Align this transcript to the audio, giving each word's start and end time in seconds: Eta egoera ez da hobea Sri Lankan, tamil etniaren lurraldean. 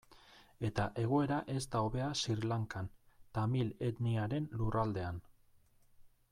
Eta 0.69 0.85
egoera 1.01 1.37
ez 1.55 1.61
da 1.75 1.81
hobea 1.89 2.07
Sri 2.21 2.47
Lankan, 2.53 2.89
tamil 3.39 3.71
etniaren 3.91 4.51
lurraldean. 4.63 5.25